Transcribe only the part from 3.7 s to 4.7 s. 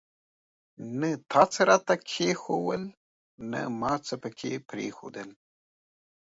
ما څه پکښي